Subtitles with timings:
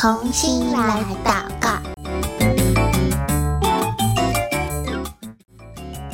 [0.00, 1.78] 同心来祷告，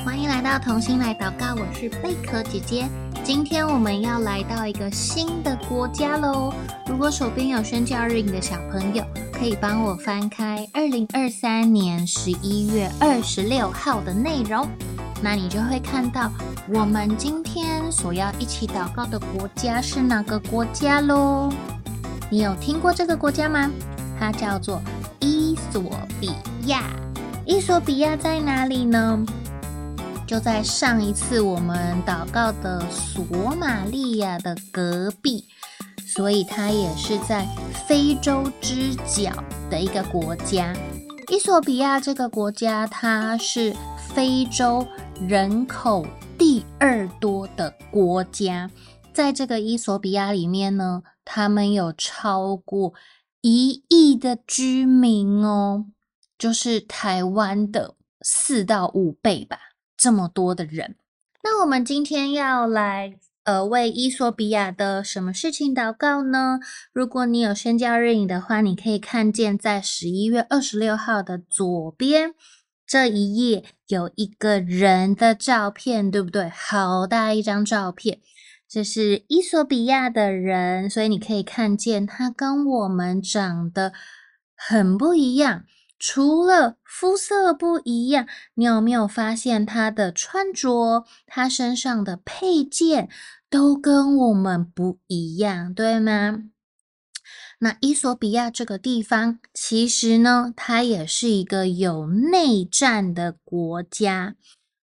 [0.05, 1.55] 欢迎来到同心来祷告。
[1.55, 2.89] 我是贝壳姐姐。
[3.23, 6.53] 今天我们要来到一个新的国家喽。
[6.89, 14.69] 如果手边有宣教日影的小朋友，可以帮我翻开二零二三年十一月二十六号的内容，
[15.23, 16.29] 那你就会看到
[16.69, 21.53] 我们今天所要一起祷告的国家是哪个国家喽。
[22.29, 23.71] 你有听过这个国家吗？
[24.19, 24.83] 它叫做
[25.21, 25.83] 伊索
[26.21, 26.33] 比
[26.67, 26.83] 亚。
[27.45, 29.25] 伊索比亚在哪里呢？
[30.27, 35.45] 就在上一次我们祷告的索马利亚的隔壁，
[36.05, 37.47] 所以它也是在
[37.87, 39.33] 非洲之角
[39.71, 40.75] 的一个国家。
[41.29, 43.73] 伊索比亚这个国家，它是
[44.13, 44.85] 非洲
[45.21, 46.05] 人口
[46.37, 48.69] 第二多的国家。
[49.15, 52.95] 在这个伊索比亚里面呢，他们有超过
[53.43, 55.87] 一亿的居民哦，
[56.39, 59.59] 就是台湾的四到五倍吧，
[59.97, 60.97] 这么多的人。
[61.43, 66.61] 那我们今天要来呃为伊索比亚的什么事情祷告呢？
[66.93, 72.35] 如果你有宣教日影的话，你可以看见在十一月二十六号的左边
[72.87, 76.49] 这一页有一个人的照片，对不对？
[76.49, 78.21] 好大一张照片。
[78.69, 83.93] 这是伊索比亚的人，所以你可以看见他跟我们长得
[84.57, 85.65] 很不一样。
[85.99, 93.09] 除了肤色不一样，你有没有发现他的穿着、他身上的配件
[93.49, 96.43] 都跟我们不一样，对吗？
[97.61, 104.35] 那伊索比亚这个地方，其实呢，它也是一个有内战的国家。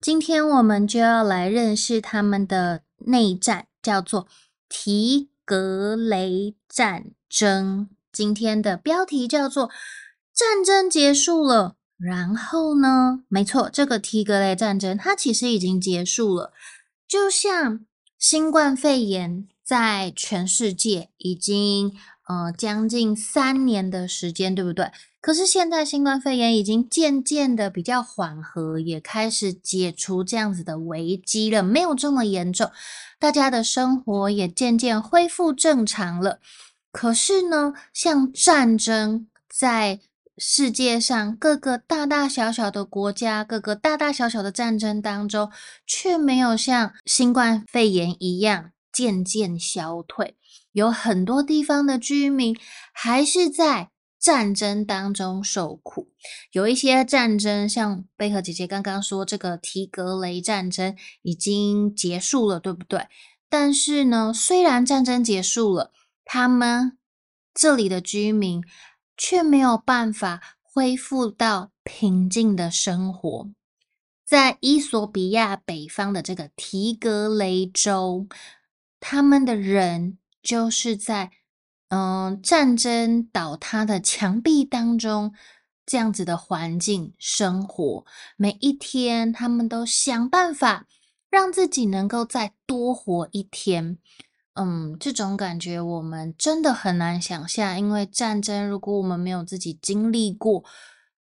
[0.02, 2.82] 今天我们就要来认识他们的。
[3.00, 4.28] 内战叫做
[4.70, 7.90] 提格雷战争。
[8.12, 9.70] 今天的标题叫做
[10.34, 11.76] “战争结束了”。
[11.98, 16.54] 然后呢，没错，这个提格雷战争它其实已经结束了。
[17.08, 17.86] 就像
[18.20, 21.98] 新冠肺炎在全世界已经
[22.28, 24.92] 呃将近三年的时间，对不对？
[25.28, 32.72] 可是现在新冠肺炎已经渐渐的比较缓和，也开始解除这样子的危机了，没有这么严重，
[33.20, 36.40] 大家的生活也渐渐恢复正常了。
[36.94, 40.00] 可是呢，像战争在
[40.38, 45.52] 世界上各个大大小小的国家、各个大大小小的战争当中，
[45.86, 50.38] 却没有像新冠肺炎一样渐渐消退，
[50.72, 52.58] 有很多地方的居民
[52.94, 53.90] 还是在。
[54.20, 56.10] 战争当中受苦，
[56.52, 63.08] 有一些战争，像贝和姐姐刚刚说，这个提格雷战争已经结束了，对不对？
[63.48, 65.92] 但是呢，虽然战争结束了，
[66.26, 66.98] 他们
[67.54, 68.64] 这里的居民
[69.16, 73.50] 却没有办法恢复到平静的生活。
[74.26, 78.28] 在伊索比亚北方的这个提格雷州，
[79.00, 81.32] 他们的人就是在。
[81.90, 85.34] 嗯，战争倒塌的墙壁当中，
[85.86, 88.06] 这样子的环境生活，
[88.36, 90.86] 每一天他们都想办法
[91.30, 93.98] 让自己能够再多活一天。
[94.56, 100.66] 嗯，这种感觉我们真的很难想象，因为战争如果我们没有自己经历过，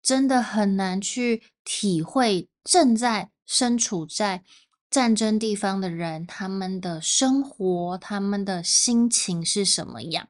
[0.03, 4.45] 真的很难去体会正在身处在
[4.91, 10.29] 战争地方的人，他们的生活，他们的心情是什么样。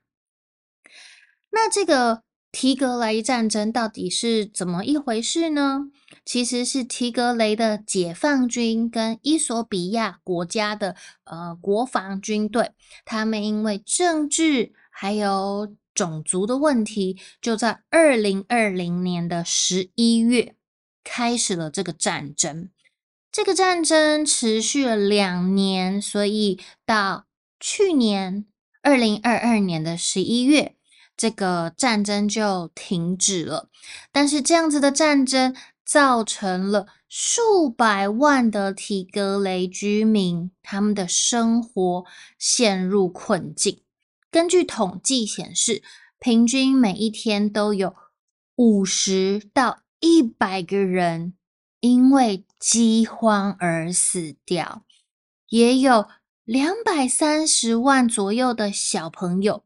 [1.55, 5.91] 那这个提格雷战争到底是怎么一回事呢？
[6.25, 12.73] 其实是提格雷的解放军跟伊索比亚国家的呃国防军队，
[13.05, 20.55] 他们因为政治还有种族的问题，就在二零二零年的十一月
[21.03, 22.69] 开始了这个战争。
[23.31, 27.27] 这个战争持续了两年，所以到
[27.59, 28.47] 去年
[28.83, 30.77] 二零二二年的十一月。
[31.17, 33.69] 这个战争就停止了，
[34.11, 42.05] 但是这样子的战争造成了数百万的提格雷居民，他们的生活
[42.39, 43.81] 陷入困境。
[44.31, 45.83] 根据统计显示，
[46.19, 47.95] 平均每一天都有
[48.57, 51.35] 五十到一百个人
[51.79, 54.83] 因为饥荒而死掉，
[55.49, 56.09] 也有
[56.45, 59.63] 两百三十万左右的小朋友。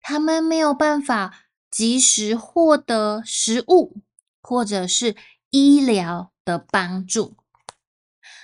[0.00, 1.34] 他们没有办法
[1.70, 3.98] 及时获得食物
[4.42, 5.14] 或者是
[5.50, 7.36] 医疗的帮助，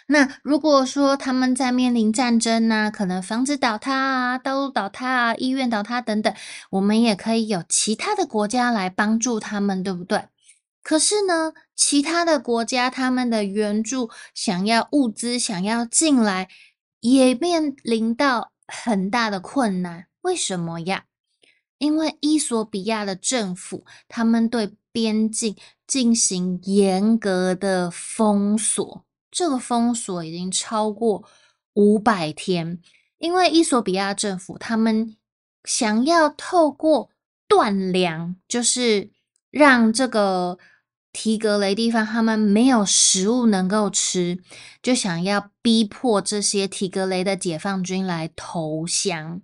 [0.09, 6.33] 那如果说他们在面临战争呢、可能房子倒塌啊、道路倒塌啊、医院倒塌等等，
[6.71, 10.29] 我们也可以有其他的国家来帮助他们，对不对？
[10.83, 16.49] 可是呢，其他的国家他们的援助想要物资想要进来，
[17.01, 20.07] 也面临到很大的困难。
[20.21, 21.05] 为什么呀？
[21.79, 25.57] 因为伊索比亚的政府他们对边境
[25.87, 31.25] 进行严格的封锁，这个封锁已经超过
[31.75, 32.81] 五百天。
[33.19, 35.17] 因为伊索比亚政府他们
[35.65, 37.11] 想要透过
[37.49, 39.11] 断粮，就是
[39.51, 40.59] 让这个。
[41.19, 44.39] 提格雷地方，他们没有食物能够吃，
[44.83, 49.41] 就想要逼迫这些提格雷的解放军来投降。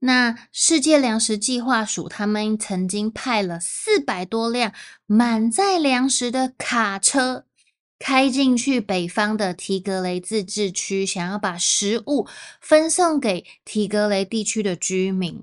[0.00, 4.72] 那世界粮食计划署他们曾经派了四百多辆
[5.06, 7.44] 满载粮食的卡车
[7.98, 12.26] 开进去北方的提格雷自治区，想要把食物
[12.60, 15.42] 分送给提格雷地区的居民。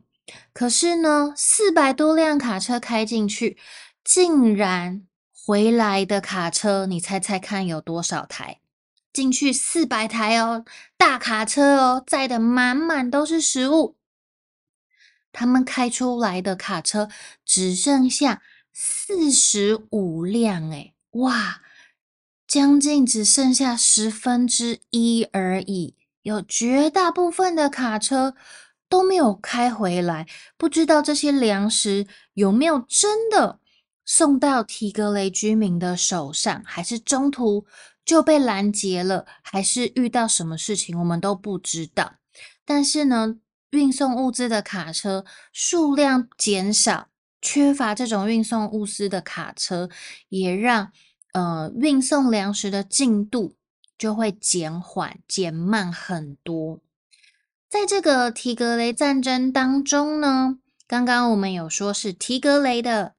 [0.54, 3.57] 可是呢，四百多辆卡车开进去，
[4.04, 5.04] 竟然。
[5.48, 8.62] 回来的卡车，你猜猜看有多少台？
[9.13, 10.66] 进去四百台哦，
[10.98, 13.96] 大卡车哦，载的满满都是食物。
[15.38, 17.10] 他们开出来的卡车
[17.44, 18.42] 只剩下
[18.72, 21.62] 四十五辆，诶，哇，
[22.48, 25.96] 将近只剩下十分之一而已。
[26.22, 28.34] 有绝大部分的卡车
[28.88, 30.26] 都没有开回来，
[30.58, 33.60] 不知道这些粮食有没有真的。
[34.06, 37.66] 送到提格雷居民的手上，还是中途
[38.06, 42.14] 就被拦截了，还是遇到什么事情，我们都不知道。
[42.64, 43.38] 但是呢，
[43.75, 47.10] 运送物资的卡车数量减少，
[47.42, 49.89] 缺乏这种运送物资的卡车，
[50.30, 50.92] 也让
[51.33, 53.56] 呃运送粮食的进度
[53.98, 56.80] 就会减缓、减慢很多。
[57.69, 60.57] 在这个提格雷战争当中呢，
[60.88, 63.13] 刚刚我们有说是提格雷的。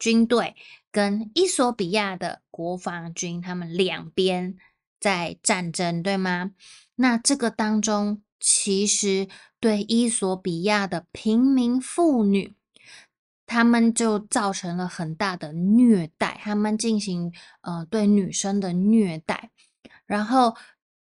[0.00, 0.54] 军队
[0.92, 4.54] 跟伊索比亚的国防军，他们两边
[5.00, 6.52] 在战争，对吗？
[6.94, 9.28] 那这个当中，其实
[9.60, 12.54] 对伊索比亚的平民妇女，
[13.46, 17.32] 他们就造成了很大的虐待，他们进行
[17.62, 19.50] 呃对女生的虐待，
[20.06, 20.56] 然后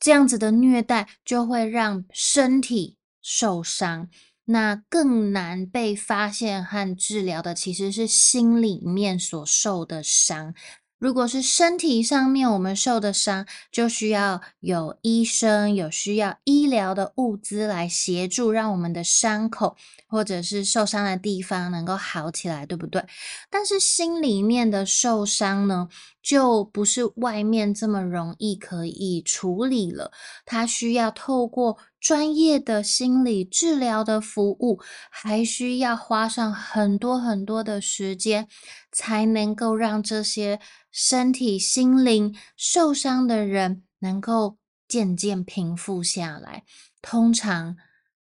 [0.00, 4.08] 这样子的虐待就会让身体受伤。
[4.46, 10.52] 那更难被发现和治疗的，其实是心里面所受的伤。
[11.02, 19.76] 如果是身体上面我们受的伤，就需要有医生，有需要医疗的物资来协助，让我们的伤口
[20.06, 23.04] 或者是受伤的地方能够好起来，对不对？
[23.50, 25.88] 但是心里面的受伤呢，
[26.22, 30.12] 就不是外面这么容易可以处理了，
[30.46, 34.78] 它需要透过专业的心理治疗的服务，
[35.10, 38.46] 还需要花上很多很多的时间，
[38.90, 40.60] 才能够让这些。
[40.94, 46.64] 身体、心灵受伤的人能够渐渐平复下来。
[47.00, 47.78] 通常，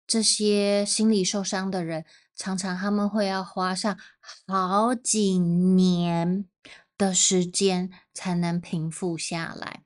[0.06, 2.04] 这些心理受伤的人，
[2.36, 3.98] 常常他们会要花上
[4.46, 6.46] 好几年
[6.98, 9.84] 的时间才能平复下来。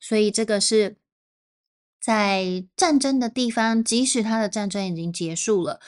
[0.00, 0.96] 所以，这个是
[2.04, 5.80] 在战争的地方，即使他的战争已经结束了，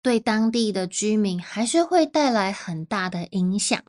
[0.00, 3.82] 对当地的居民还是会带来很大的影响。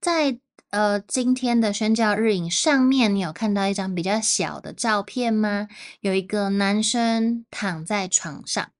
[0.00, 0.38] 在
[0.70, 5.68] 呃，今天的宣教日影上面，你有看到一张比较小的照片吗？
[6.00, 8.70] 有一个男生躺在床上，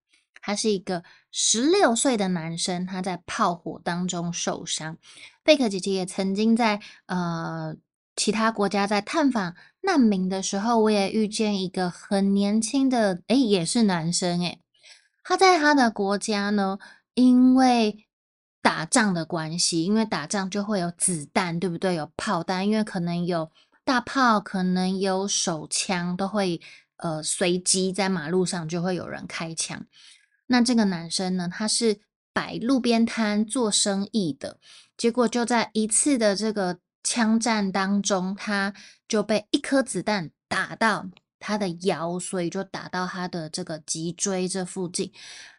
[0.41, 4.97] 他是一个十六岁的男生，他在炮火当中受伤。
[5.43, 7.75] 贝克姐姐也曾经在呃
[8.15, 14.59] 其他国家在探访难民的时候，我也遇见一个很年轻的，诶，也是男生，诶，
[15.23, 16.79] 他在他的国家呢，
[17.13, 18.05] 因为。
[18.61, 21.95] 打仗的关系，因为打仗就会有子弹，对不对？
[21.95, 23.49] 有炮弹，因为可能有
[23.85, 26.59] 大炮，可能有手枪，都会
[26.97, 29.85] 呃随机在马路上就会有人开枪。
[30.47, 32.01] 那这个男生呢，他是
[32.33, 34.59] 摆路边摊做生意的，
[34.97, 38.73] 结果就在一次的这个枪战当中，他
[39.07, 41.07] 就被一颗子弹打到
[41.39, 45.11] 他的腰，所以就打到他的这个脊椎这附近，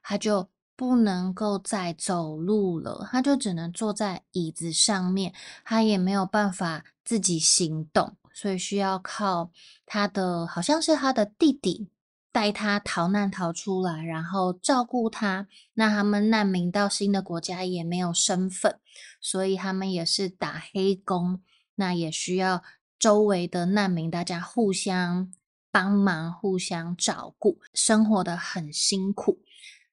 [0.03, 0.49] 他就。
[0.77, 9.51] 不能够再走路了，他就只能坐在椅子上面，他也没有办法自己行动，所以需要靠
[9.85, 11.91] 他的，好像是他的弟弟
[12.33, 15.49] 带他逃难逃出来，然后照顾他。
[15.75, 18.79] 那他们难民到新的国家也没有身份，
[19.21, 21.41] 所以他们也是打黑工，
[21.75, 22.63] 那也需要
[22.99, 25.33] 周围的难民大家互相
[25.73, 29.41] 帮忙、互相照顾，生活得很辛苦。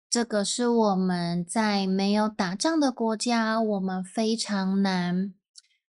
[0.10, 5.34] 这个是我们在没有打仗的国家，我们非常难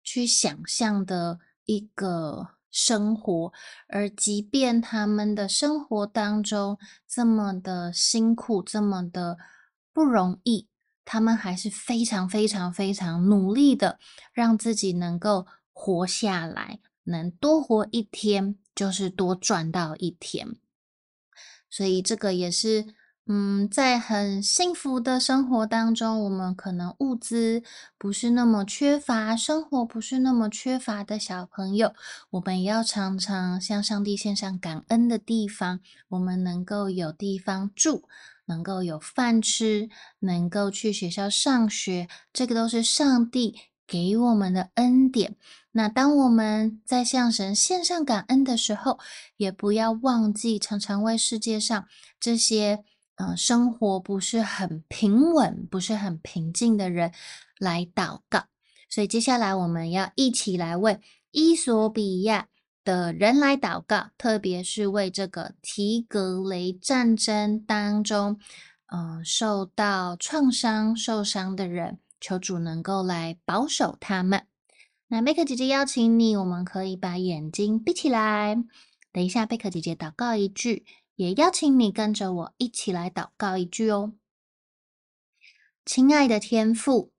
[0.04, 3.54] 去想象的一个生活。
[3.88, 6.78] 而即便他们的生活当中
[7.08, 9.38] 这么的辛苦，这么的
[9.94, 10.68] 不容易，
[11.06, 13.98] 他们还是非常非常非常努力的，
[14.34, 20.58] 让自己能够活下来，能多活一天就是多赚到一天。
[21.70, 22.96] 所以这个也是。
[23.26, 27.64] 嗯，在很幸福的生活当中，我们可能物资
[27.98, 31.94] 不是那么缺乏，生活不是那么缺乏的小朋友，
[32.32, 35.80] 我们也要常常向上帝献上感恩的地方。
[36.10, 38.04] 我们能够有地方住，
[38.48, 39.88] 能够有饭吃，
[40.20, 43.56] 能够去学校上学，这个都是上帝
[43.88, 45.38] 给我们的恩典。
[45.72, 49.00] 那当我们在向神献上感恩的时候，
[49.38, 51.86] 也不要忘记常常为世界上
[52.20, 52.84] 这些。
[53.16, 57.12] 嗯、呃，生活不是很平稳，不是很平静的人
[57.60, 58.46] 来祷告。
[58.90, 61.00] 所以接下来我们要一起来为
[61.32, 62.48] 伊索比亚
[62.84, 68.40] 的人来祷告，特别是为这个提格雷战争当中，
[68.88, 74.46] 嗯、受到创伤、受伤的人，求主能够来保守他们。
[75.08, 78.56] 那贝克姐姐邀请你，我们可以把眼睛闭起来。
[79.12, 80.86] 等一下，贝克姐姐祷告一句。
[81.16, 84.14] 也邀请你跟着我一起来祷告一句哦，
[85.86, 87.14] 亲爱的天父，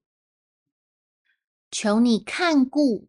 [1.71, 3.09] 求你看顾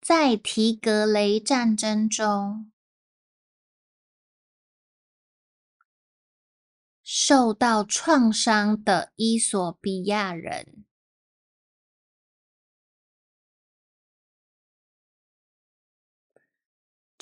[0.00, 2.72] 在提格雷战争中
[7.04, 10.87] 受到创伤的伊索比亚人。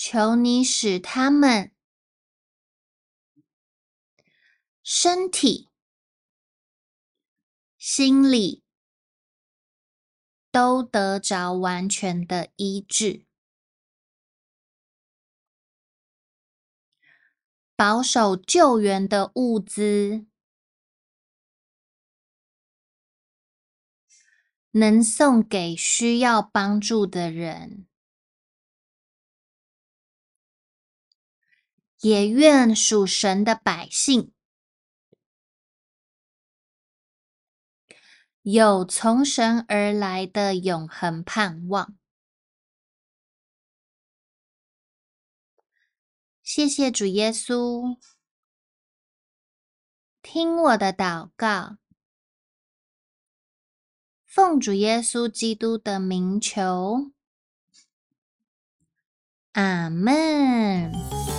[0.09, 1.73] 求你使他们
[4.85, 5.69] 身体、
[7.77, 8.63] 心理
[10.53, 13.27] 都得着完全的医治，
[17.75, 20.25] 保守救援的物资
[24.71, 27.89] 能送给需要帮助的人。
[32.07, 34.33] 也愿属神的百姓
[38.43, 41.97] 有从神而来的永恒盼望。
[46.45, 47.99] 谢谢主耶稣，
[50.23, 51.79] 听我的祷告，
[54.25, 57.11] 奉主耶稣基督的名求，
[59.55, 61.36] 阿门。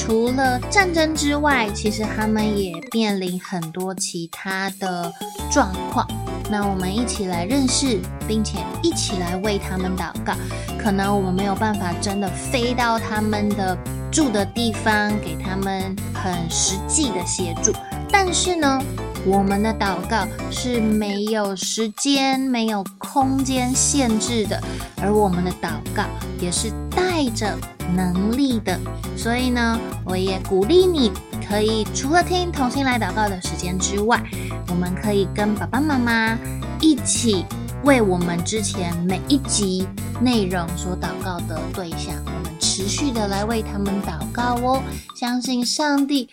[0.00, 5.12] 除了战争之外，其实他们也面临很多其他的
[5.52, 6.08] 状况。
[6.50, 10.32] 那我们一起来认识，并且一起来为他们祷告。
[10.78, 13.76] 可能我们没有办法真的飞到他们的
[14.10, 17.70] 住的地方，给他们很实际的协助。
[18.10, 18.82] 但是呢，
[19.26, 24.62] 我们的祷告是没有时间、没有空间限制的，
[25.02, 26.04] 而我们的祷告
[26.40, 27.56] 也是带着
[27.94, 28.78] 能力的。
[29.16, 31.12] 所以呢，我也鼓励你，
[31.46, 34.22] 可以除了听同心来祷告的时间之外，
[34.68, 36.38] 我们可以跟爸爸妈妈
[36.80, 37.44] 一起
[37.84, 39.86] 为我们之前每一集
[40.20, 44.82] 内容所祷告的对象，我们持续的来为他们祷告哦。
[45.14, 46.26] 相信上帝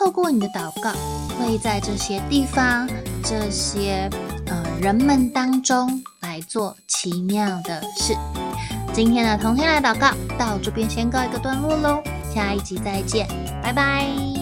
[0.00, 0.90] 透过你的祷告，
[1.38, 2.88] 会在这些地方、
[3.22, 4.08] 这些
[4.46, 8.16] 呃人们当中来做奇妙的事。
[8.94, 12.02] 今天的同天来祷告到这边先告一个段落喽。
[12.34, 13.28] 下一集再见，
[13.62, 14.39] 拜拜。